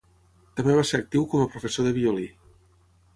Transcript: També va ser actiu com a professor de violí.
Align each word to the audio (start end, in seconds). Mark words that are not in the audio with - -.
També 0.59 0.77
va 0.77 0.85
ser 0.91 0.99
actiu 1.03 1.27
com 1.33 1.43
a 1.43 1.49
professor 1.57 1.87
de 1.89 1.91
violí. 1.99 2.25